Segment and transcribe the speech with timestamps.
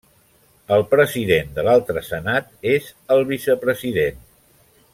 [0.77, 4.19] El president de l'altre senat és el vicepresident.